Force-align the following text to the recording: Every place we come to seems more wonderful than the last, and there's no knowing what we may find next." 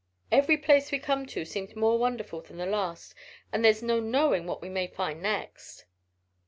Every 0.31 0.57
place 0.57 0.91
we 0.91 0.97
come 0.97 1.27
to 1.27 1.45
seems 1.45 1.75
more 1.75 1.99
wonderful 1.99 2.41
than 2.41 2.57
the 2.57 2.65
last, 2.65 3.13
and 3.53 3.63
there's 3.63 3.83
no 3.83 3.99
knowing 3.99 4.47
what 4.47 4.59
we 4.59 4.67
may 4.67 4.87
find 4.87 5.21
next." 5.21 5.85